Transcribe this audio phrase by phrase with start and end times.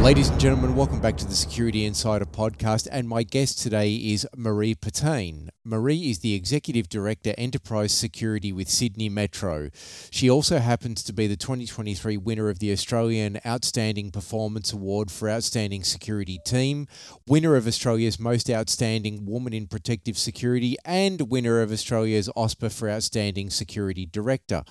[0.00, 2.88] Ladies and gentlemen, welcome back to the Security Insider podcast.
[2.90, 5.50] And my guest today is Marie Patane.
[5.62, 9.68] Marie is the Executive Director, Enterprise Security with Sydney Metro.
[10.10, 15.28] She also happens to be the 2023 winner of the Australian Outstanding Performance Award for
[15.28, 16.88] Outstanding Security Team,
[17.28, 22.88] winner of Australia's Most Outstanding Woman in Protective Security, and winner of Australia's OSPA for
[22.88, 24.62] Outstanding Security Director.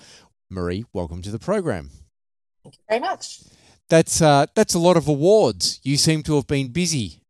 [0.50, 1.90] Marie, welcome to the program.
[2.64, 3.42] Thank you very much.
[3.90, 5.80] That's uh, that's a lot of awards.
[5.82, 7.20] You seem to have been busy.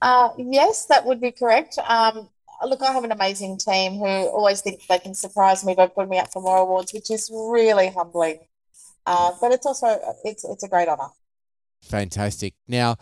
[0.00, 1.76] Uh, yes, that would be correct.
[1.86, 2.28] Um,
[2.64, 6.10] look, I have an amazing team who always think they can surprise me by putting
[6.10, 8.38] me up for more awards, which is really humbling.
[9.04, 11.08] Uh, but it's also it's it's a great honour.
[11.82, 12.54] Fantastic.
[12.68, 12.96] Now,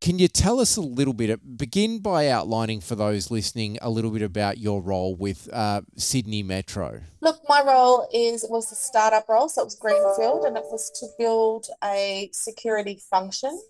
[0.00, 1.58] can you tell us a little bit?
[1.58, 6.42] Begin by outlining for those listening a little bit about your role with uh, Sydney
[6.42, 7.00] Metro.
[7.20, 10.90] Look, my role is was a startup role, so it was greenfield, and it was
[11.00, 13.60] to build a security function,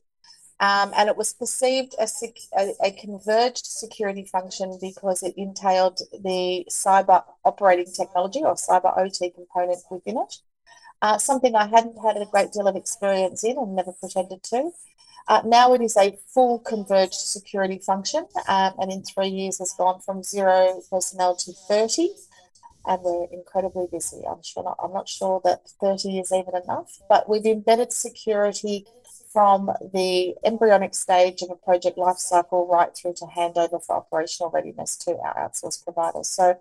[0.60, 6.00] um, and it was perceived as sec- a, a converged security function because it entailed
[6.12, 10.34] the cyber operating technology or cyber OT component within it.
[11.00, 14.72] Uh, something I hadn't had a great deal of experience in and never pretended to.
[15.28, 19.74] Uh, now it is a full converged security function, um, and in three years has
[19.76, 22.08] gone from zero personnel to 30,
[22.86, 24.22] and we're incredibly busy.
[24.26, 28.86] I'm sure not, I'm not sure that 30 is even enough, but we've embedded security
[29.38, 34.96] from the embryonic stage of a project lifecycle right through to handover for operational readiness
[34.96, 36.26] to our outsourced providers.
[36.26, 36.58] So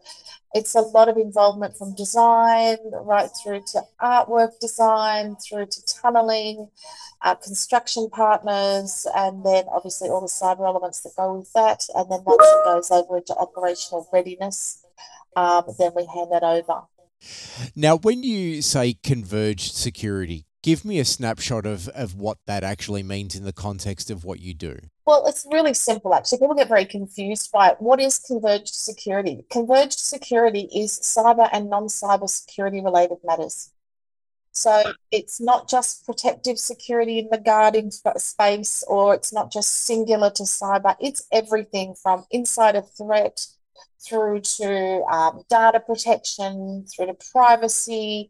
[0.53, 6.69] it's a lot of involvement from design right through to artwork design, through to tunneling,
[7.23, 11.81] uh, construction partners, and then obviously all the cyber elements that go with that.
[11.95, 14.85] And then once it goes over into operational readiness,
[15.35, 16.83] um, then we hand that over.
[17.75, 23.01] Now, when you say converged security, give me a snapshot of, of what that actually
[23.01, 24.77] means in the context of what you do.
[25.05, 26.39] Well, it's really simple, actually.
[26.39, 27.77] People get very confused by it.
[27.79, 29.45] What is converged security?
[29.49, 33.71] Converged security is cyber and non cyber security related matters.
[34.51, 40.31] So it's not just protective security in the guarding space, or it's not just singular
[40.31, 40.97] to cyber.
[40.99, 43.39] It's everything from insider threat
[43.99, 48.29] through to um, data protection, through to privacy,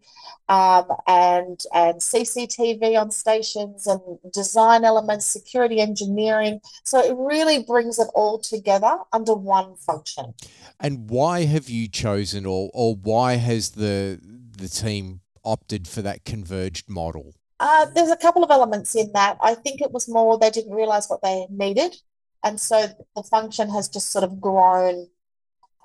[0.50, 4.02] um, and and CCTV on stations, and
[4.34, 6.60] design elements, security engineering.
[6.84, 10.34] So it really brings it all together under one function.
[10.80, 14.20] And why have you chosen, or or why has the
[14.58, 17.34] the team opted for that converged model?
[17.60, 19.38] Uh, there's a couple of elements in that.
[19.42, 21.96] I think it was more they didn't realize what they needed.
[22.44, 25.08] And so the function has just sort of grown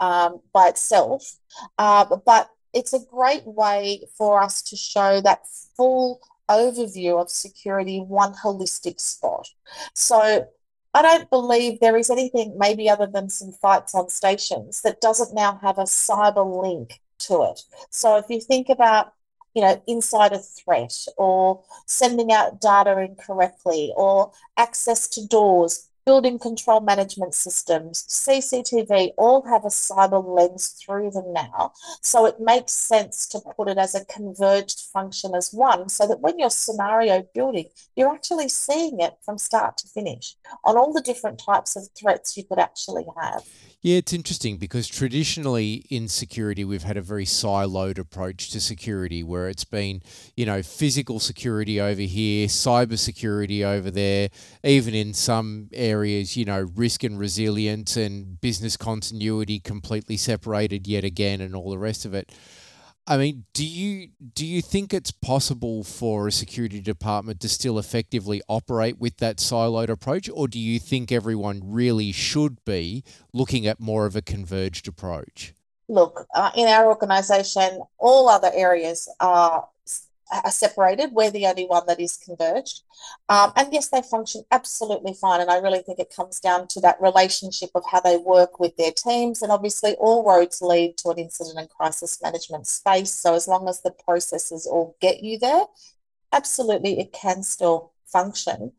[0.02, 1.36] um, by itself.
[1.78, 5.46] Uh, but it's a great way for us to show that
[5.76, 6.20] full
[6.50, 9.48] overview of security in one holistic spot.
[9.94, 10.46] So
[10.92, 15.34] I don't believe there is anything, maybe other than some fights on stations, that doesn't
[15.34, 17.60] now have a cyber link to it.
[17.90, 19.12] So if you think about
[19.54, 26.80] you know, insider threat or sending out data incorrectly or access to doors, building control
[26.80, 31.72] management systems, CCTV, all have a cyber lens through them now.
[32.00, 36.20] So it makes sense to put it as a converged function as one so that
[36.20, 37.66] when you're scenario building,
[37.96, 42.36] you're actually seeing it from start to finish on all the different types of threats
[42.36, 43.44] you could actually have.
[43.82, 49.24] Yeah, it's interesting because traditionally in security, we've had a very siloed approach to security
[49.24, 50.02] where it's been,
[50.36, 54.28] you know, physical security over here, cyber security over there,
[54.62, 61.02] even in some areas, you know, risk and resilience and business continuity completely separated yet
[61.02, 62.30] again and all the rest of it.
[63.06, 67.78] I mean, do you do you think it's possible for a security department to still
[67.78, 73.02] effectively operate with that siloed approach, or do you think everyone really should be
[73.32, 75.52] looking at more of a converged approach?
[75.88, 79.66] Look, uh, in our organisation, all other areas are
[80.32, 81.12] are separated.
[81.12, 82.82] We're the only one that is converged.
[83.28, 85.40] Um, and yes, they function absolutely fine.
[85.40, 88.76] And I really think it comes down to that relationship of how they work with
[88.76, 89.42] their teams.
[89.42, 93.12] And obviously, all roads lead to an incident and crisis management space.
[93.12, 95.64] So as long as the processes all get you there,
[96.32, 98.72] absolutely, it can still function.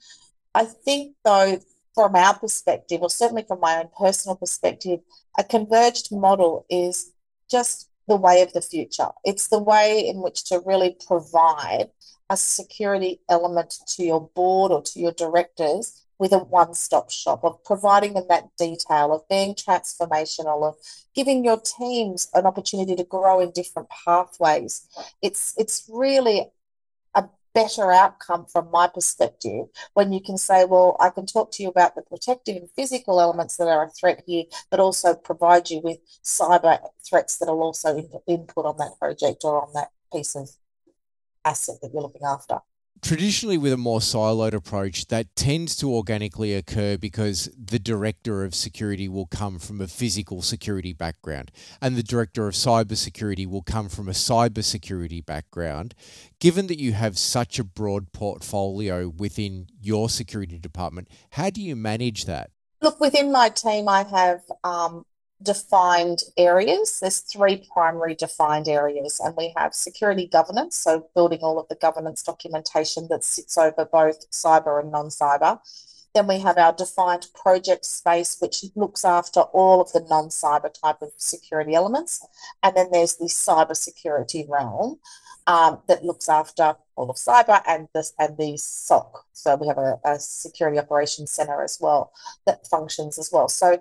[0.55, 1.59] I think, though,
[1.93, 4.99] from our perspective, or certainly from my own personal perspective,
[5.37, 7.11] a converged model is
[7.49, 9.09] just the way of the future.
[9.23, 11.89] It's the way in which to really provide
[12.29, 17.43] a security element to your board or to your directors with a one stop shop
[17.43, 20.75] of providing them that detail, of being transformational, of
[21.15, 24.87] giving your teams an opportunity to grow in different pathways.
[25.21, 26.51] It's, it's really
[27.53, 31.69] better outcome from my perspective when you can say, well, I can talk to you
[31.69, 35.79] about the protective and physical elements that are a threat here, but also provide you
[35.81, 37.97] with cyber threats that will also
[38.27, 40.49] input on that project or on that piece of
[41.45, 42.59] asset that you're looking after
[43.01, 48.55] traditionally with a more siloed approach that tends to organically occur because the director of
[48.55, 51.51] security will come from a physical security background
[51.81, 55.93] and the director of cybersecurity will come from a cybersecurity background.
[56.39, 61.75] Given that you have such a broad portfolio within your security department how do you
[61.75, 62.51] manage that?
[62.81, 65.05] Look within my team i have um,
[65.41, 66.99] defined areas.
[66.99, 71.75] There's three primary defined areas, and we have security governance, so building all of the
[71.75, 75.59] governance documentation that sits over both cyber and non cyber.
[76.13, 80.71] Then we have our defined project space, which looks after all of the non cyber
[80.71, 82.25] type of security elements.
[82.61, 84.99] And then there's the cyber security realm
[85.47, 89.25] um, that looks after all of cyber and this and the SOC.
[89.33, 92.11] So we have a, a security operations center as well
[92.45, 93.49] that functions as well.
[93.49, 93.79] So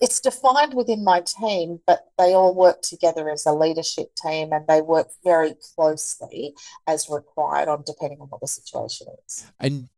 [0.00, 4.66] it's defined within my team, but they all work together as a leadership team and
[4.66, 6.54] they work very closely
[6.86, 9.46] as required on depending on what the situation is.
[9.58, 9.88] And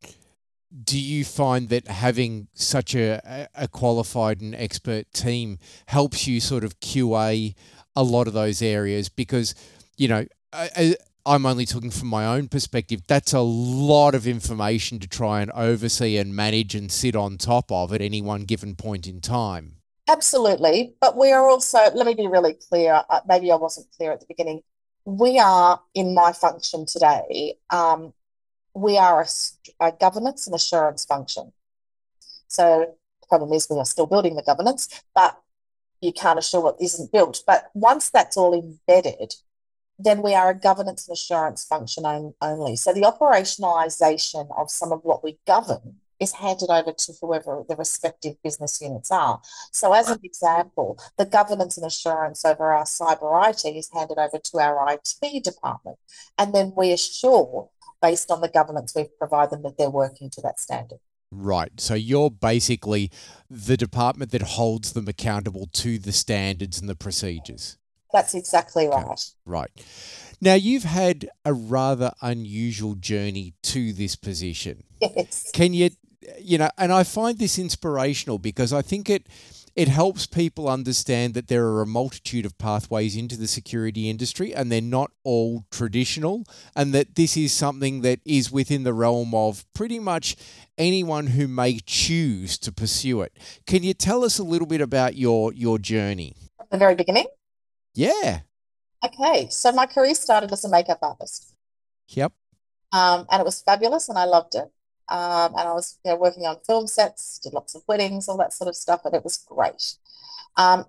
[0.85, 6.65] do you find that having such a, a qualified and expert team helps you sort
[6.65, 7.55] of QA
[7.97, 9.09] a lot of those areas?
[9.09, 9.55] Because,
[9.97, 13.03] you know, I, I'm only talking from my own perspective.
[13.06, 17.73] That's a lot of information to try and oversee and manage and sit on top
[17.73, 19.77] of at any one given point in time.
[20.08, 20.94] Absolutely.
[21.00, 23.02] But we are also, let me be really clear.
[23.10, 24.62] Uh, maybe I wasn't clear at the beginning.
[25.05, 28.14] We are, in my function today, um,
[28.75, 31.52] we are a, a, governance and assurance function.
[32.49, 35.38] So the problem is we are still building the governance, but
[36.00, 37.43] you can't assure what isn't built.
[37.46, 39.34] But once that's all embedded,
[39.99, 42.76] then we are a governance and assurance function only.
[42.76, 47.76] So the operationalization of some of what we govern is handed over to whoever the
[47.76, 49.41] respective business units are.
[49.73, 54.38] So, as an example, the governance and assurance over our cyber IT is handed over
[54.38, 55.99] to our IT department.
[56.37, 57.70] And then we assure,
[58.03, 60.99] based on the governance we provide them, that they're working to that standard.
[61.31, 61.73] Right.
[61.79, 63.11] So you're basically
[63.50, 67.76] the department that holds them accountable to the standards and the procedures.
[68.12, 69.05] That's exactly right.
[69.05, 69.17] Okay.
[69.44, 69.71] Right.
[70.41, 74.85] Now, you've had a rather unusual journey to this position.
[75.00, 75.53] Yes.
[75.53, 75.91] Can you
[76.38, 79.26] you know, and I find this inspirational because I think it
[79.79, 84.53] it helps people understand that there are a multitude of pathways into the security industry
[84.53, 86.44] and they're not all traditional
[86.75, 90.35] and that this is something that is within the realm of pretty much
[90.76, 93.32] anyone who may choose to pursue it.
[93.67, 96.35] Can you tell us a little bit about your your journey?
[96.59, 97.26] At the very beginning?
[97.94, 98.41] Yeah.
[99.05, 101.55] Okay, so my career started as a makeup artist.
[102.09, 102.32] Yep.
[102.91, 104.73] Um, and it was fabulous and I loved it.
[105.08, 108.37] Um, and I was you know, working on film sets, did lots of weddings, all
[108.38, 109.94] that sort of stuff, and it was great.
[110.56, 110.87] Um,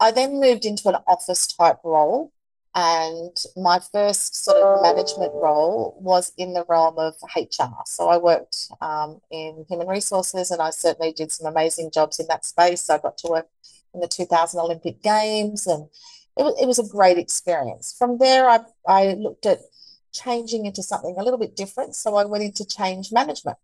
[0.00, 2.32] I then moved into an office type role,
[2.74, 7.82] and my first sort of management role was in the realm of HR.
[7.86, 12.26] So I worked um, in human resources, and I certainly did some amazing jobs in
[12.28, 12.88] that space.
[12.90, 13.48] I got to work
[13.94, 15.88] in the 2000 Olympic Games, and
[16.36, 17.94] it was, it was a great experience.
[17.98, 19.58] From there, I, I looked at
[20.24, 21.94] changing into something a little bit different.
[21.94, 23.58] So I went into change management.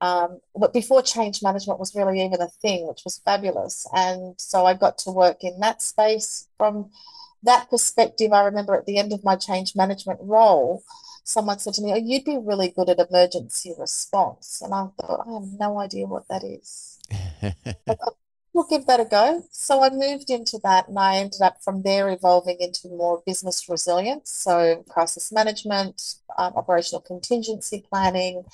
[0.00, 3.86] Um, but before change management was really even a thing, which was fabulous.
[3.94, 6.48] And so I got to work in that space.
[6.58, 6.90] From
[7.44, 10.82] that perspective, I remember at the end of my change management role,
[11.22, 14.60] someone said to me, Oh, you'd be really good at emergency response.
[14.60, 16.98] And I thought, I have no idea what that is.
[18.62, 19.42] we'll give that a go.
[19.50, 23.68] So I moved into that and I ended up from there evolving into more business
[23.68, 24.30] resilience.
[24.30, 28.44] So crisis management, um, operational contingency planning,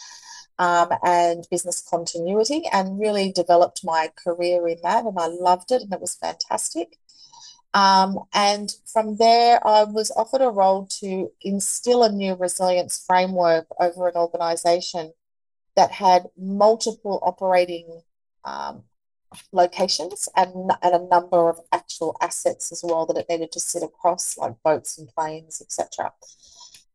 [0.59, 5.05] um, and business continuity, and really developed my career in that.
[5.05, 6.99] And I loved it and it was fantastic.
[7.75, 13.67] Um, and from there, I was offered a role to instill a new resilience framework
[13.79, 15.13] over an organization
[15.77, 18.03] that had multiple operating
[18.45, 18.83] um,
[19.53, 23.83] locations and, and a number of actual assets as well that it needed to sit
[23.83, 26.13] across, like boats and planes, etc.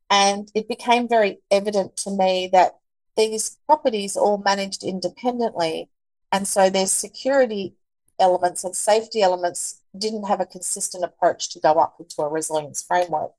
[0.10, 2.78] And it became very evident to me that
[3.16, 5.90] these properties all managed independently.
[6.32, 7.76] And so their security
[8.20, 12.82] elements and safety elements didn't have a consistent approach to go up into a resilience
[12.84, 13.32] framework.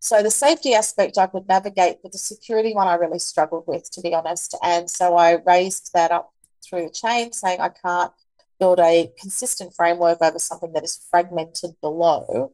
[0.00, 3.90] So the safety aspect I could navigate, but the security one I really struggled with,
[3.92, 4.56] to be honest.
[4.62, 6.32] And so I raised that up
[6.64, 8.12] through the chain, saying I can't
[8.58, 12.52] build a consistent framework over something that is fragmented below.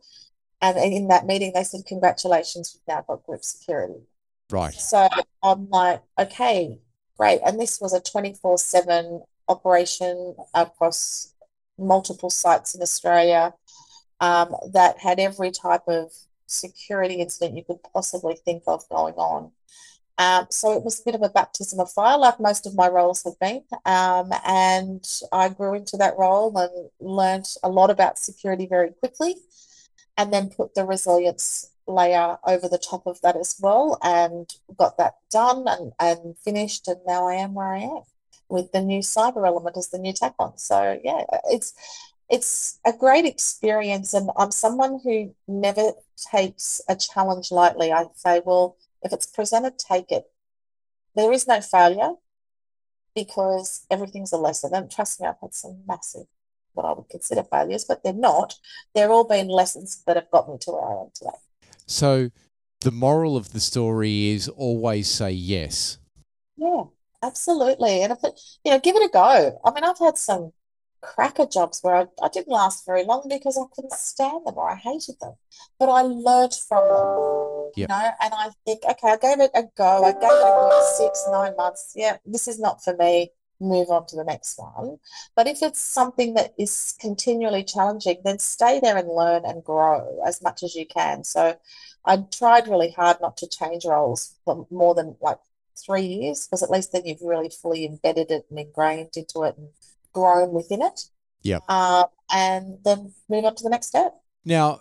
[0.61, 4.03] And in that meeting, they said, Congratulations, we've now got group security.
[4.51, 4.75] Right.
[4.75, 5.09] So
[5.43, 6.79] I'm like, okay,
[7.17, 7.41] great.
[7.45, 11.35] And this was a 24 7 operation across
[11.79, 13.55] multiple sites in Australia
[14.21, 16.13] um, that had every type of
[16.47, 19.51] security incident you could possibly think of going on.
[20.17, 22.89] Um, so it was a bit of a baptism of fire, like most of my
[22.89, 23.65] roles have been.
[23.85, 29.35] Um, and I grew into that role and learned a lot about security very quickly,
[30.17, 34.97] and then put the resilience layer over the top of that as well, and got
[34.99, 36.87] that done and, and finished.
[36.87, 38.03] And now I am where I am
[38.49, 40.57] with the new cyber element as the new tack on.
[40.59, 41.75] So yeah, it's
[42.31, 45.93] it's a great experience, and I'm someone who never
[46.31, 47.93] takes a challenge lightly.
[47.93, 50.25] I say, well if it's presented, take it.
[51.15, 52.15] There is no failure
[53.15, 54.73] because everything's a lesson.
[54.75, 56.27] And trust me, I've had some massive,
[56.73, 58.55] what I would consider failures, but they're not.
[58.95, 61.39] They're all been lessons that have got me to where I am today.
[61.87, 62.31] So
[62.81, 65.99] the moral of the story is always say yes.
[66.57, 66.85] Yeah,
[67.23, 68.03] absolutely.
[68.03, 69.61] And if it, you know, give it a go.
[69.65, 70.53] I mean, I've had some
[71.01, 74.71] cracker jobs where I, I didn't last very long because I couldn't stand them or
[74.71, 75.35] I hated them.
[75.79, 77.77] But I learned from them, yep.
[77.77, 80.05] you know, and I think, okay, I gave it a go.
[80.05, 81.93] I gave it a six, nine months.
[81.95, 83.31] Yeah, this is not for me.
[83.61, 84.99] Move on to the next one.
[85.37, 90.21] But if it's something that is continually challenging, then stay there and learn and grow
[90.27, 91.25] as much as you can.
[91.25, 91.57] So
[92.05, 95.39] I tried really hard not to change roles for more than like
[95.77, 99.57] three years because at least then you've really fully embedded it and ingrained into it
[99.57, 99.69] and
[100.13, 101.09] grown within it.
[101.43, 101.61] Yeah.
[101.69, 104.15] Um, and then move on to the next step.
[104.45, 104.81] Now,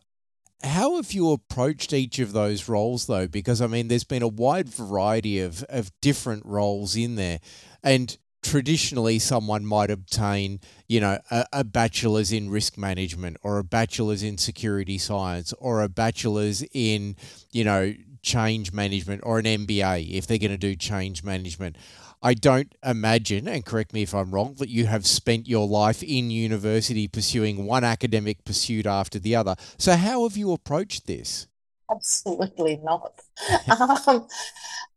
[0.64, 3.28] how have you approached each of those roles though?
[3.28, 7.40] Because I mean, there's been a wide variety of, of different roles in there.
[7.84, 13.64] And traditionally, someone might obtain, you know, a, a bachelor's in risk management or a
[13.64, 17.16] bachelor's in security science or a bachelor's in,
[17.52, 21.78] you know, change management or an MBA if they're going to do change management.
[22.26, 26.02] I don't imagine, and correct me if I'm wrong, that you have spent your life
[26.02, 29.56] in university pursuing one academic pursuit after the other.
[29.78, 31.48] So, how have you approached this?
[31.92, 33.20] Absolutely not.
[34.08, 34.26] um,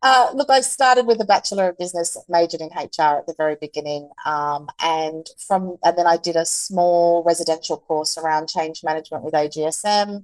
[0.03, 3.57] uh, look, I started with a Bachelor of Business, majored in HR at the very
[3.61, 9.25] beginning, um, and from and then I did a small residential course around change management
[9.25, 10.23] with AGSM.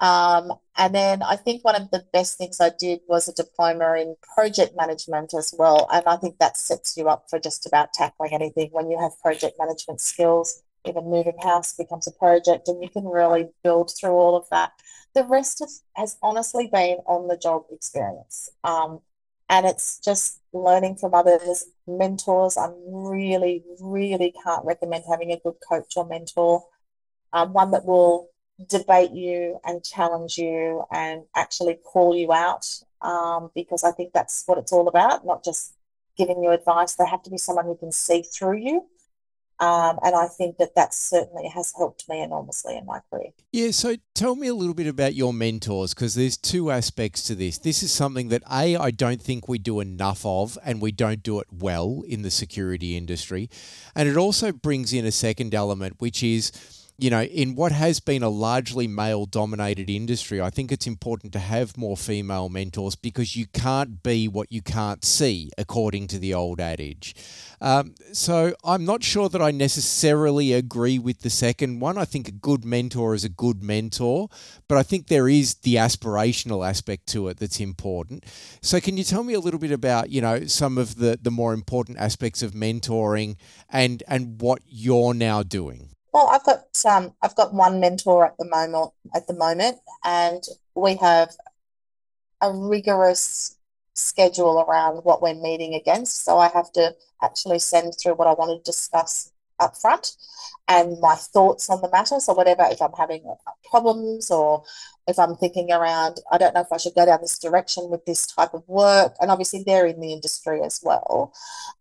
[0.00, 3.94] Um, and then I think one of the best things I did was a diploma
[3.94, 5.88] in project management as well.
[5.92, 9.18] And I think that sets you up for just about tackling anything when you have
[9.22, 10.62] project management skills.
[10.84, 14.72] Even moving house becomes a project, and you can really build through all of that.
[15.14, 18.50] The rest of, has honestly been on the job experience.
[18.62, 19.00] Um,
[19.48, 22.56] and it's just learning from others, mentors.
[22.56, 26.64] I really, really can't recommend having a good coach or mentor,
[27.32, 28.30] um, one that will
[28.68, 32.66] debate you and challenge you and actually call you out
[33.02, 35.74] um, because I think that's what it's all about, not just
[36.16, 36.94] giving you advice.
[36.94, 38.86] They have to be someone who can see through you.
[39.58, 43.30] Um, and I think that that certainly has helped me enormously in my career.
[43.52, 47.34] Yeah, so tell me a little bit about your mentors because there's two aspects to
[47.34, 47.56] this.
[47.56, 51.22] This is something that A, I don't think we do enough of, and we don't
[51.22, 53.48] do it well in the security industry.
[53.94, 56.52] And it also brings in a second element, which is
[56.98, 61.32] you know, in what has been a largely male dominated industry, I think it's important
[61.34, 66.18] to have more female mentors because you can't be what you can't see, according to
[66.18, 67.14] the old adage.
[67.60, 71.98] Um, so I'm not sure that I necessarily agree with the second one.
[71.98, 74.28] I think a good mentor is a good mentor,
[74.66, 78.24] but I think there is the aspirational aspect to it that's important.
[78.62, 81.30] So can you tell me a little bit about, you know, some of the, the
[81.30, 83.36] more important aspects of mentoring
[83.68, 85.95] and and what you're now doing?
[86.16, 90.42] Well, I've got um, I've got one mentor at the moment at the moment, and
[90.74, 91.36] we have
[92.40, 93.58] a rigorous
[93.92, 96.24] schedule around what we're meeting against.
[96.24, 100.16] So I have to actually send through what I want to discuss up front
[100.68, 102.18] and my thoughts on the matter.
[102.20, 103.22] So whatever, if I'm having
[103.70, 104.64] problems or
[105.06, 108.04] if I'm thinking around, I don't know if I should go down this direction with
[108.04, 109.14] this type of work.
[109.20, 111.32] And obviously they're in the industry as well.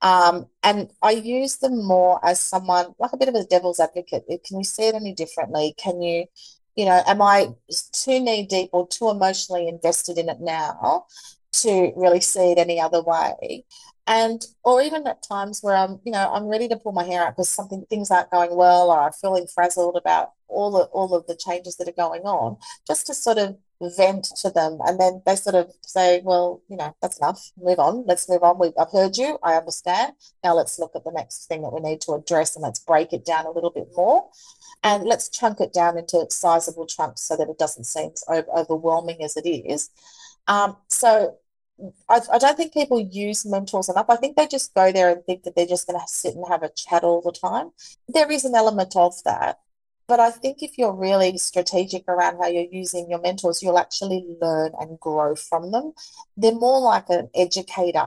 [0.02, 4.26] Um, and I use them more as someone like a bit of a devil's advocate.
[4.46, 5.74] Can you see it any differently?
[5.78, 6.26] Can you,
[6.76, 7.56] you know, am I
[7.92, 11.06] too knee deep or too emotionally invested in it now
[11.62, 13.66] to really see it any other way?
[14.08, 17.26] and or even at times where I'm, you know, I'm ready to pull my hair
[17.26, 21.16] out because something things aren't going well, or I'm feeling frazzled about all the all
[21.16, 22.58] of the changes that are going on,
[22.88, 23.58] just to sort of
[23.98, 27.52] vent to them, and then they sort of say, "Well, you know, that's enough.
[27.58, 28.06] Move on.
[28.06, 28.60] Let's move on.
[28.60, 29.40] We've, I've heard you.
[29.42, 30.14] I understand.
[30.44, 33.12] Now let's look at the next thing that we need to address, and let's break
[33.12, 34.30] it down a little bit more,
[34.84, 39.36] and let's chunk it down into sizable chunks so that it doesn't seem overwhelming as
[39.36, 39.90] it is."
[40.48, 41.38] Um, so
[42.10, 44.10] I, I don't think people use mentors enough.
[44.10, 46.46] I think they just go there and think that they're just going to sit and
[46.48, 47.72] have a chat all the time.
[48.08, 49.60] There is an element of that.
[50.08, 54.38] But I think if you're really strategic around how you're using your mentors, you'll actually
[54.40, 55.94] learn and grow from them.
[56.38, 58.06] They're more like an educator,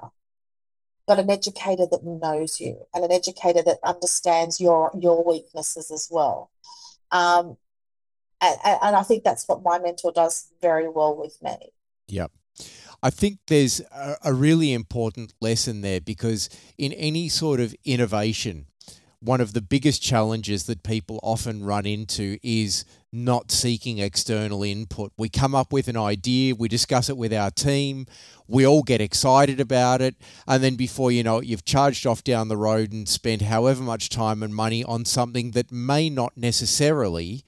[1.08, 6.08] but an educator that knows you and an educator that understands your your weaknesses as
[6.08, 6.52] well.
[7.10, 7.56] Um,
[8.40, 11.56] and, and I think that's what my mentor does very well with me.
[12.06, 12.30] Yep.
[13.02, 18.66] I think there's a, a, really important lesson there because in any sort of innovation,
[19.20, 25.12] one of the biggest challenges that people often run into is not seeking external input.
[25.16, 28.06] We come up with an idea, we discuss it with our team,
[28.46, 32.22] we all get excited about it, and then before you know it, you've charged off
[32.22, 36.36] down the road and spent however much time and money on something that may not
[36.36, 37.44] necessarily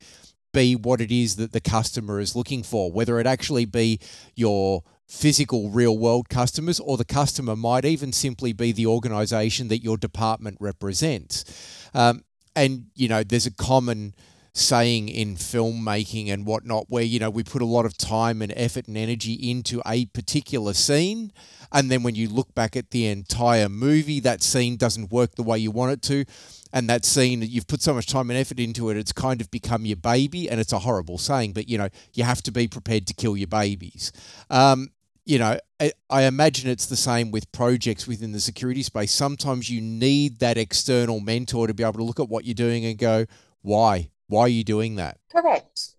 [0.52, 4.00] be what it is that the customer is looking for, whether it actually be
[4.34, 9.82] your physical real world customers or the customer might even simply be the organization that
[9.82, 11.88] your department represents.
[11.92, 12.22] Um,
[12.54, 14.14] and, you know, there's a common
[14.52, 18.52] saying in filmmaking and whatnot where, you know, we put a lot of time and
[18.54, 21.32] effort and energy into a particular scene.
[21.72, 25.42] And then when you look back at the entire movie, that scene doesn't work the
[25.42, 26.24] way you want it to
[26.72, 29.50] and that scene you've put so much time and effort into it it's kind of
[29.50, 32.68] become your baby and it's a horrible saying but you know you have to be
[32.68, 34.12] prepared to kill your babies
[34.50, 34.88] um,
[35.30, 39.12] you know I, I imagine it's the same with projects within the security space.
[39.12, 42.84] Sometimes you need that external mentor to be able to look at what you're doing
[42.84, 43.24] and go
[43.62, 44.10] why?
[44.26, 45.18] Why are you doing that?
[45.30, 45.94] Correct.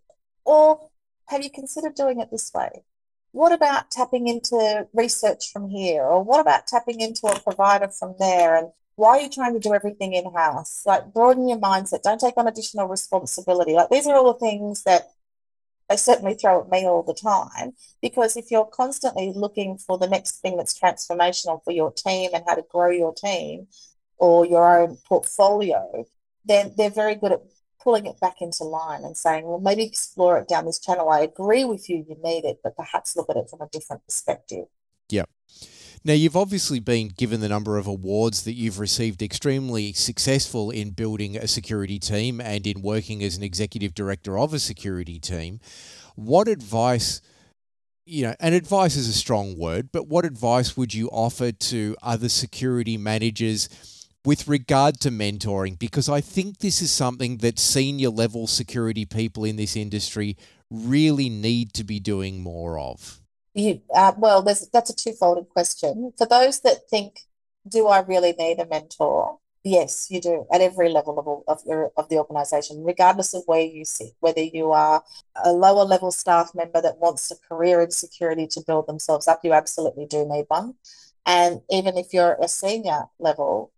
[0.46, 0.90] Or
[1.28, 2.84] have you considered doing it this way?
[3.32, 6.04] What about tapping into research from here?
[6.04, 8.56] Or what about tapping into a provider from there?
[8.56, 10.84] And why are you trying to do everything in house?
[10.86, 12.04] Like, broaden your mindset.
[12.04, 13.74] Don't take on additional responsibility.
[13.74, 15.12] Like, these are all the things that
[15.92, 17.74] they certainly throw at me all the time.
[18.02, 22.46] Because if you're constantly looking for the next thing that's transformational for your team and
[22.48, 23.68] how to grow your team
[24.18, 26.06] or your own portfolio,
[26.46, 27.42] then they're very good at
[27.84, 31.10] pulling it back into line and saying, well, maybe explore it down this channel.
[31.10, 34.06] I agree with you, you need it, but perhaps look at it from a different
[34.06, 34.68] perspective.
[36.04, 40.92] Now, you've obviously been given the number of awards that you've received extremely successful in
[40.92, 45.60] building a security team and in working as an executive director of a security team.
[46.16, 47.22] What advice,
[48.04, 51.96] you know, and advice is a strong word, but what advice would you offer to
[52.02, 53.70] other security managers?
[54.24, 59.44] with regard to mentoring, because I think this is something that senior level security people
[59.44, 60.38] in this industry
[60.70, 63.21] really need to be doing more of.
[63.54, 66.14] You, uh, well, there's that's a two-folded question.
[66.18, 67.22] For those that think,
[67.68, 69.38] do I really need a mentor?
[69.64, 73.62] Yes, you do at every level of, of, your, of the organization, regardless of where
[73.62, 75.04] you sit, whether you are
[75.44, 79.42] a lower level staff member that wants a career in security to build themselves up,
[79.44, 80.74] you absolutely do need one.
[81.28, 83.72] And even if you're a senior level,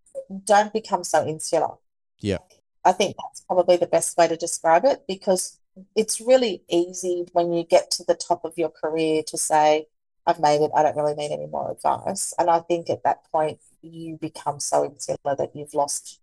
[0.45, 1.75] don't become so insular.
[2.19, 2.37] Yeah.
[2.85, 5.59] I think that's probably the best way to describe it because
[5.95, 9.87] it's really easy when you get to the top of your career to say,
[10.25, 12.33] I've made it, I don't really need any more advice.
[12.37, 16.21] And I think at that point, you become so insular that you've lost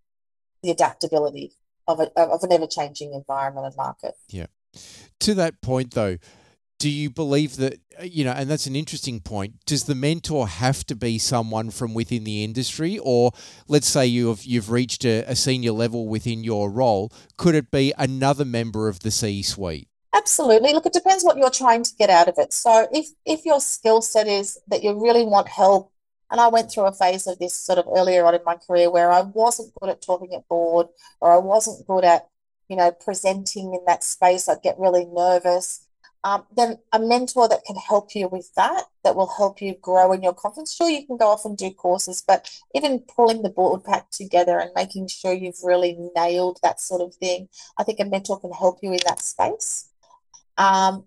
[0.63, 1.53] the adaptability
[1.87, 4.15] of, a, of an ever changing environment and market.
[4.29, 4.47] Yeah.
[5.21, 6.17] To that point, though,
[6.81, 10.49] do you believe that uh, you know and that's an interesting point does the mentor
[10.49, 12.99] have to be someone from within the industry?
[12.99, 13.31] Or
[13.69, 17.93] let's say you've you've reached a, a senior level within your role could it be
[17.97, 20.73] another member of the c suite absolutely.
[20.73, 22.53] Look it depends what you're trying to get out of it.
[22.53, 25.93] So if if your skill set is that you really want help
[26.31, 28.91] and I went through a phase of this sort of earlier on in my career
[28.91, 30.89] where I wasn't good at talking at board
[31.21, 32.29] or I wasn't good at,
[32.69, 34.49] you know, presenting in that space.
[34.49, 35.87] I'd get really nervous
[36.23, 40.13] um, then a mentor that can help you with that, that will help you grow
[40.13, 40.75] in your confidence.
[40.75, 44.59] Sure, you can go off and do courses, but even pulling the board pack together
[44.59, 48.53] and making sure you've really nailed that sort of thing, I think a mentor can
[48.53, 49.89] help you in that space.
[50.59, 51.05] Um,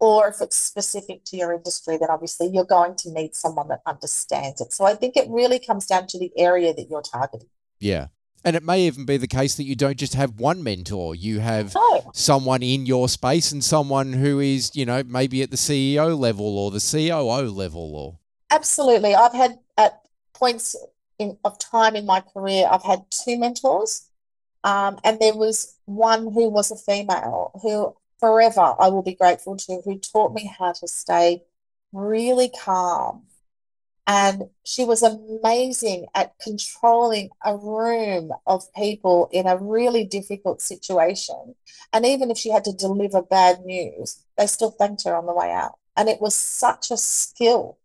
[0.00, 3.82] or if it's specific to your industry, then obviously you're going to need someone that
[3.86, 4.72] understands it.
[4.72, 7.48] So I think it really comes down to the area that you're targeting.
[7.78, 8.08] Yeah.
[8.44, 11.14] And it may even be the case that you don't just have one mentor.
[11.14, 12.10] You have oh.
[12.14, 16.58] someone in your space and someone who is, you know, maybe at the CEO level
[16.58, 18.18] or the COO level or
[18.50, 19.14] Absolutely.
[19.14, 20.00] I've had at
[20.32, 20.76] points
[21.18, 24.08] in, of time in my career, I've had two mentors.
[24.62, 29.56] Um, and there was one who was a female who forever I will be grateful
[29.56, 31.42] to, who taught me how to stay
[31.92, 33.22] really calm
[34.06, 41.54] and she was amazing at controlling a room of people in a really difficult situation.
[41.92, 45.34] And even if she had to deliver bad news, they still thanked her on the
[45.34, 45.72] way out.
[45.96, 47.78] And it was such a skill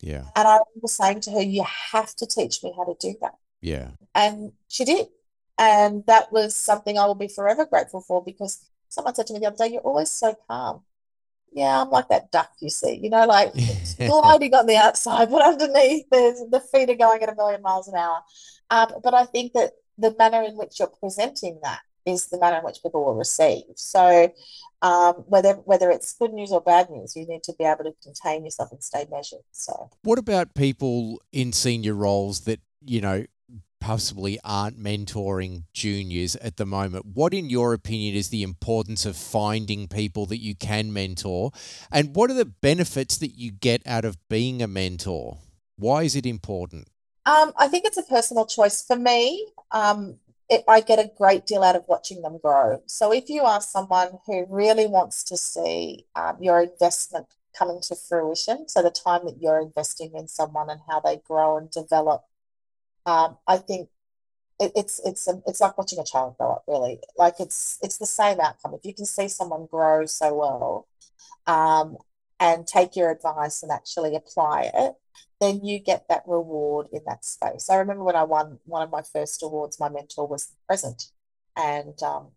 [0.00, 0.24] Yeah.
[0.36, 3.34] And I remember saying to her, You have to teach me how to do that.
[3.60, 3.90] Yeah.
[4.14, 5.08] And she did.
[5.58, 9.40] And that was something I will be forever grateful for because someone said to me
[9.40, 10.82] the other day, You're always so calm.
[11.52, 13.52] Yeah, I'm like that duck you see, you know, like
[13.98, 17.88] gliding on the outside, but underneath there's the feet are going at a million miles
[17.88, 18.20] an hour.
[18.70, 22.58] Um, but I think that the manner in which you're presenting that is the manner
[22.58, 23.64] in which people will receive.
[23.76, 24.32] So
[24.82, 27.94] um, whether whether it's good news or bad news, you need to be able to
[28.02, 29.40] contain yourself and stay measured.
[29.52, 33.24] So what about people in senior roles that you know
[33.80, 37.06] possibly aren't mentoring juniors at the moment.
[37.14, 41.52] What, in your opinion, is the importance of finding people that you can mentor?
[41.90, 45.38] And what are the benefits that you get out of being a mentor?
[45.76, 46.88] Why is it important?
[47.26, 48.82] Um, I think it's a personal choice.
[48.82, 52.82] For me, um, it, I get a great deal out of watching them grow.
[52.86, 57.96] So if you are someone who really wants to see um, your investment coming to
[57.96, 62.24] fruition, so the time that you're investing in someone and how they grow and develop
[63.08, 63.88] um, I think
[64.60, 66.64] it, it's it's a, it's like watching a child grow up.
[66.68, 68.74] Really, like it's it's the same outcome.
[68.74, 70.88] If you can see someone grow so well,
[71.46, 71.96] um,
[72.38, 74.92] and take your advice and actually apply it,
[75.40, 77.70] then you get that reward in that space.
[77.70, 81.04] I remember when I won one of my first awards, my mentor was present,
[81.56, 82.32] and um,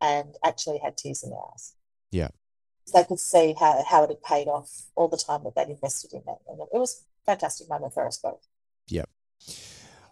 [0.00, 1.74] and actually had tears in their eyes.
[2.10, 2.28] Yeah.
[2.94, 6.12] They could see how, how it had paid off all the time that they'd invested
[6.12, 6.38] in it.
[6.48, 8.46] And it was fantastic moment for us both.
[8.88, 9.06] Yeah.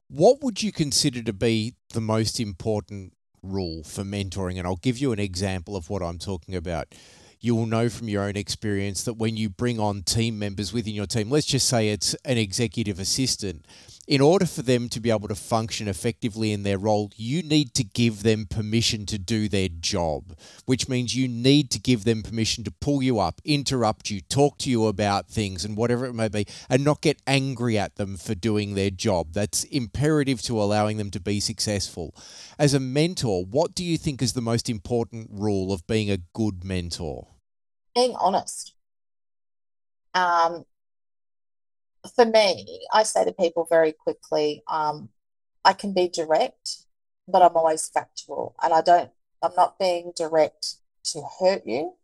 [0.08, 4.58] What would you consider to be the most important rule for mentoring?
[4.58, 6.94] And I'll give you an example of what I'm talking about.
[7.40, 10.94] You will know from your own experience that when you bring on team members within
[10.94, 13.66] your team, let's just say it's an executive assistant,
[14.06, 17.72] in order for them to be able to function effectively in their role, you need
[17.74, 20.36] to give them permission to do their job,
[20.66, 24.58] which means you need to give them permission to pull you up, interrupt you, talk
[24.58, 28.16] to you about things and whatever it may be, and not get angry at them
[28.16, 29.32] for doing their job.
[29.32, 32.14] That's imperative to allowing them to be successful.
[32.58, 36.18] As a mentor, what do you think is the most important rule of being a
[36.34, 37.28] good mentor?
[37.94, 38.74] Being honest.
[40.14, 40.64] Um,
[42.14, 45.08] for me, I say to people very quickly, um,
[45.64, 46.84] I can be direct,
[47.26, 48.54] but I'm always factual.
[48.62, 49.10] And I don't,
[49.42, 50.76] I'm not being direct
[51.12, 51.94] to hurt you.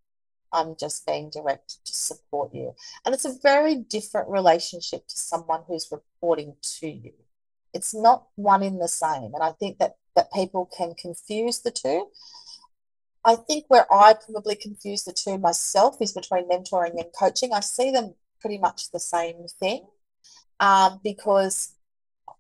[0.53, 2.75] I'm just being direct to support you.
[3.05, 7.13] And it's a very different relationship to someone who's reporting to you.
[7.73, 9.33] It's not one in the same.
[9.35, 12.09] And I think that that people can confuse the two.
[13.25, 17.53] I think where I probably confuse the two myself is between mentoring and coaching.
[17.53, 19.87] I see them pretty much the same thing
[20.61, 21.75] um, because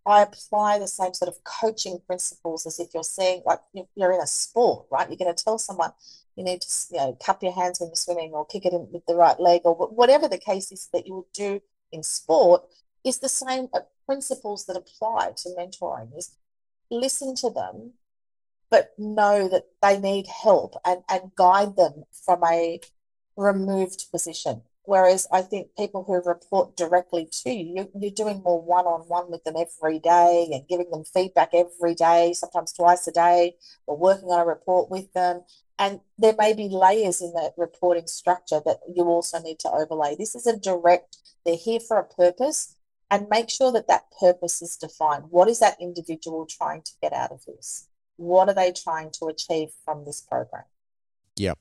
[0.06, 3.60] I apply the same sort of coaching principles as if you're seeing, like
[3.94, 5.08] you're in a sport, right?
[5.08, 5.92] You're going to tell someone
[6.36, 8.88] you need to, you know, cup your hands when you're swimming or kick it in
[8.92, 11.60] with the right leg or whatever the case is that you would do
[11.92, 12.62] in sport
[13.04, 16.36] is the same uh, principles that apply to mentoring is
[16.90, 17.92] listen to them,
[18.70, 22.80] but know that they need help and, and guide them from a
[23.36, 24.62] removed position.
[24.84, 29.30] Whereas I think people who report directly to you, you're doing more one on one
[29.30, 33.96] with them every day and giving them feedback every day, sometimes twice a day, or
[33.96, 35.42] working on a report with them.
[35.78, 40.16] And there may be layers in that reporting structure that you also need to overlay.
[40.16, 42.76] This is a direct, they're here for a purpose,
[43.10, 45.24] and make sure that that purpose is defined.
[45.30, 47.88] What is that individual trying to get out of this?
[48.16, 50.64] What are they trying to achieve from this program?
[51.36, 51.58] Yep.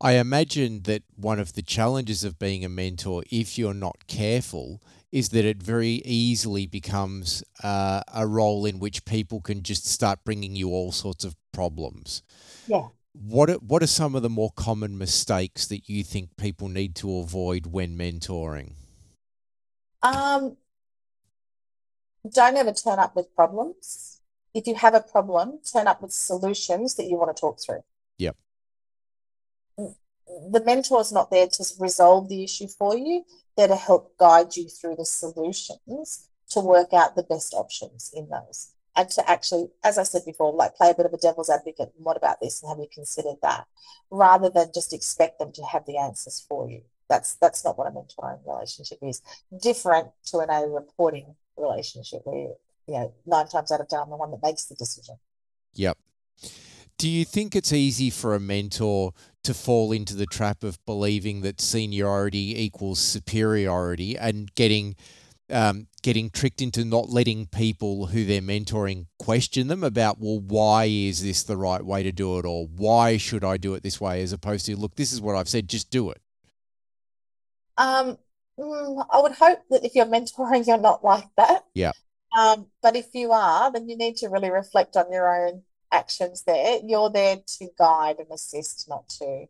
[0.00, 4.82] I imagine that one of the challenges of being a mentor, if you're not careful,
[5.10, 10.18] is that it very easily becomes uh, a role in which people can just start
[10.24, 12.22] bringing you all sorts of problems.
[12.66, 12.88] Yeah.
[13.14, 16.94] What are, what are some of the more common mistakes that you think people need
[16.96, 18.72] to avoid when mentoring?
[20.02, 20.58] Um,
[22.30, 24.20] don't ever turn up with problems.
[24.52, 27.82] If you have a problem, turn up with solutions that you want to talk through
[30.50, 33.24] the mentor is not there to resolve the issue for you.
[33.56, 38.28] They're to help guide you through the solutions to work out the best options in
[38.28, 38.72] those.
[38.94, 41.92] And to actually, as I said before, like play a bit of a devil's advocate.
[41.98, 42.62] What about this?
[42.62, 43.66] And have you considered that?
[44.10, 46.82] Rather than just expect them to have the answers for you.
[47.08, 49.22] That's that's not what a mentoring relationship is.
[49.60, 52.54] Different to an a reporting relationship where
[52.86, 55.16] you know nine times out of ten I'm the one that makes the decision.
[55.74, 55.98] Yep.
[56.98, 59.12] Do you think it's easy for a mentor
[59.44, 64.96] to fall into the trap of believing that seniority equals superiority and getting
[65.48, 70.86] um, getting tricked into not letting people who they're mentoring question them about, well, why
[70.86, 74.00] is this the right way to do it, or why should I do it this
[74.00, 76.20] way, as opposed to, look, this is what I've said, just do it.
[77.78, 78.18] Um,
[78.58, 81.64] Mm, I would hope that if you're mentoring, you're not like that.
[81.74, 81.92] Yeah.
[82.38, 86.44] Um, but if you are, then you need to really reflect on your own actions
[86.46, 86.80] there.
[86.84, 89.46] You're there to guide and assist, not to.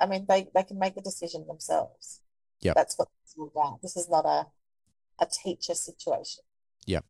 [0.00, 2.20] I mean, they, they can make the decision themselves.
[2.60, 2.72] Yeah.
[2.74, 3.82] That's what it's all about.
[3.82, 4.46] This is not a
[5.20, 6.44] a teacher situation.
[6.86, 7.00] Yeah.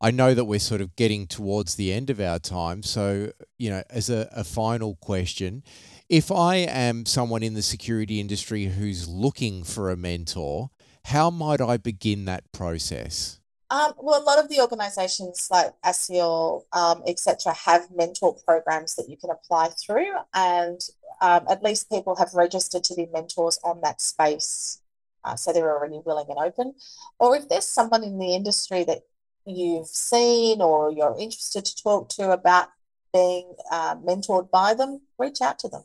[0.00, 2.82] I know that we're sort of getting towards the end of our time.
[2.82, 5.62] So, you know, as a, a final question,
[6.08, 10.70] if I am someone in the security industry who's looking for a mentor,
[11.06, 13.40] how might I begin that process?
[13.70, 19.08] Um, well, a lot of the organizations like ASIAL, um, etc., have mentor programs that
[19.08, 20.80] you can apply through, and
[21.20, 24.80] um, at least people have registered to be mentors on that space.
[25.24, 26.74] Uh, so they're already willing and open.
[27.18, 29.02] Or if there's someone in the industry that
[29.46, 32.68] you've seen or you're interested to talk to about
[33.12, 35.84] being uh, mentored by them, reach out to them.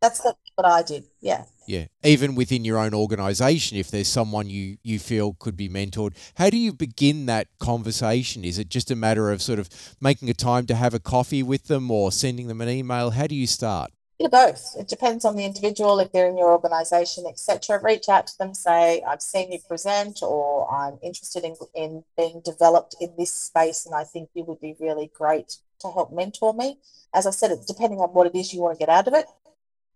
[0.00, 1.04] That's what I did.
[1.20, 1.44] Yeah.
[1.66, 1.86] Yeah.
[2.02, 6.50] Even within your own organization, if there's someone you, you feel could be mentored, how
[6.50, 8.44] do you begin that conversation?
[8.44, 9.68] Is it just a matter of sort of
[10.00, 13.10] making a time to have a coffee with them or sending them an email?
[13.10, 13.90] How do you start?
[14.20, 14.74] of both.
[14.78, 17.80] It depends on the individual, if they're in your organization, etc.
[17.82, 22.42] Reach out to them, say, I've seen you present, or I'm interested in, in being
[22.44, 26.52] developed in this space, and I think you would be really great to help mentor
[26.52, 26.78] me.
[27.14, 29.14] As I said, it's depending on what it is you want to get out of
[29.14, 29.26] it.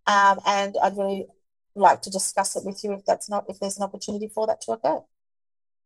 [0.07, 1.27] Um, and I'd really
[1.75, 4.61] like to discuss it with you if that's not if there's an opportunity for that
[4.63, 5.01] to occur.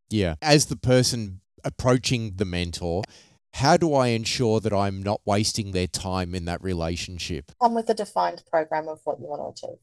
[0.08, 0.36] Yeah.
[0.40, 3.02] As the person approaching the mentor,
[3.54, 7.52] how do I ensure that I'm not wasting their time in that relationship?
[7.60, 9.78] Come with a defined program of what you want to achieve.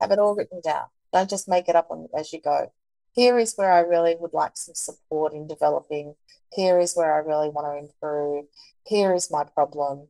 [0.00, 0.84] Have it all written down.
[1.12, 2.70] Don't just make it up on, as you go.
[3.12, 6.14] Here is where I really would like some support in developing.
[6.52, 8.44] Here is where I really want to improve.
[8.86, 10.08] Here is my problem.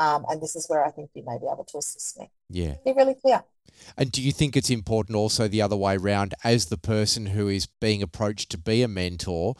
[0.00, 2.30] Um, and this is where I think you may be able to assist me.
[2.48, 2.76] Yeah.
[2.84, 3.44] Be really clear.
[3.98, 7.48] And do you think it's important also the other way around as the person who
[7.48, 9.54] is being approached to be a mentor?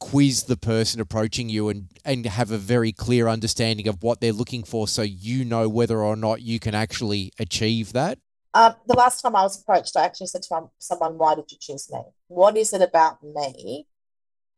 [0.00, 4.32] quiz the person approaching you and, and have a very clear understanding of what they're
[4.32, 8.18] looking for so you know whether or not you can actually achieve that?
[8.52, 11.56] Um, the last time I was approached, I actually said to someone, Why did you
[11.58, 12.00] choose me?
[12.28, 13.86] What is it about me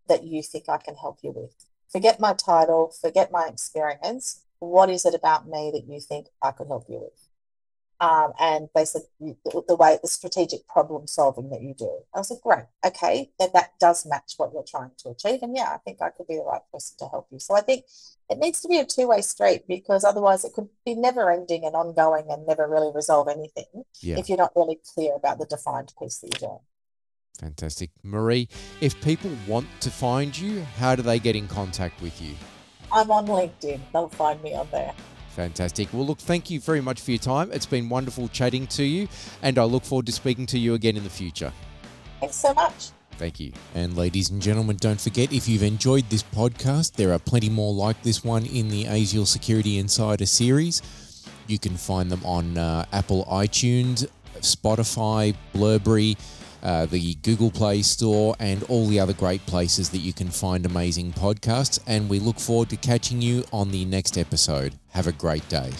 [0.08, 1.54] that you think I can help you with?
[1.90, 4.42] Forget my title, forget my experience.
[4.58, 7.28] What is it about me that you think I could help you with?
[8.00, 11.90] um, and basically the, the, way the strategic problem solving that you do.
[12.14, 15.56] I was like, great, okay, then that does match what you're trying to achieve, and
[15.56, 17.38] yeah, I think I could be the right person to help you.
[17.38, 17.84] So I think
[18.28, 21.64] it needs to be a two way street because otherwise it could be never ending
[21.64, 24.18] and ongoing and never really resolve anything yeah.
[24.18, 26.60] if you're not really clear about the defined piece that you're doing.
[27.40, 28.48] Fantastic, Marie.
[28.80, 32.34] If people want to find you, how do they get in contact with you?
[32.96, 33.78] I'm on LinkedIn.
[33.92, 34.94] They'll find me on there.
[35.30, 35.92] Fantastic.
[35.92, 37.52] Well, look, thank you very much for your time.
[37.52, 39.06] It's been wonderful chatting to you,
[39.42, 41.52] and I look forward to speaking to you again in the future.
[42.20, 42.88] Thanks so much.
[43.18, 43.52] Thank you.
[43.74, 47.74] And ladies and gentlemen, don't forget if you've enjoyed this podcast, there are plenty more
[47.74, 50.80] like this one in the ASIAL Security Insider series.
[51.48, 56.16] You can find them on uh, Apple iTunes, Spotify, Blubrry,
[56.62, 60.66] uh, the Google Play Store, and all the other great places that you can find
[60.66, 61.78] amazing podcasts.
[61.86, 64.74] And we look forward to catching you on the next episode.
[64.90, 65.72] Have a great day.